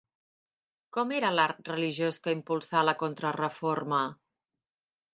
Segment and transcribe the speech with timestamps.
[0.97, 4.05] Com era l'art religiós que impulsà la Contrareforma?